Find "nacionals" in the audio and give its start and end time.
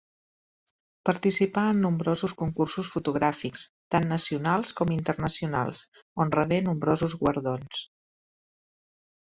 4.15-4.75